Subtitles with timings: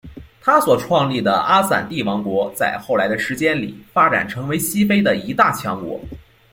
[0.41, 6.01] 他所创立的阿散蒂王国在后来的时间里发展成为西非的一大强国。